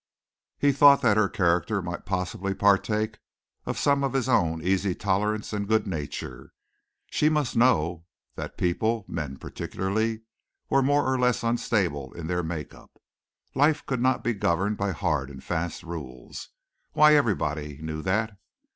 [0.57, 3.19] He thought that her character might possibly partake
[3.67, 6.53] of some of his own easy tolerance and good nature.
[7.11, 10.23] She must know that people men particularly
[10.71, 12.99] were more or less unstable in their make up.
[13.53, 16.49] Life could not be governed by hard and fast rules.
[16.93, 18.35] Why, everybody knew that.